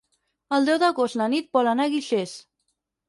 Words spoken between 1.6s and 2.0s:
anar a